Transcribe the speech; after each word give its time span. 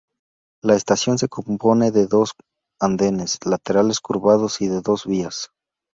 La 0.63 0.73
estación 0.73 1.19
se 1.19 1.27
compone 1.27 1.91
de 1.91 2.07
dos 2.07 2.31
andenes 2.79 3.37
laterales 3.45 3.99
curvados 3.99 4.59
y 4.61 4.65
de 4.67 4.81
dos 4.81 5.05
vías. 5.05 5.49